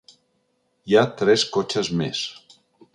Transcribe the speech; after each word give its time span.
Hi 0.93 0.97
ha 1.01 1.05
tres 1.21 1.47
cotxes 1.59 1.95
més. 2.03 2.27